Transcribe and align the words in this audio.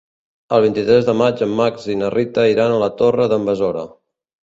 El 0.55 0.63
vint-i-tres 0.63 1.05
de 1.09 1.15
maig 1.19 1.45
en 1.47 1.53
Max 1.61 1.87
i 1.97 1.99
na 2.01 2.11
Rita 2.17 2.49
iran 2.57 2.75
a 2.79 2.83
la 2.89 2.91
Torre 3.03 3.33
d'en 3.35 3.51
Besora. 3.53 3.91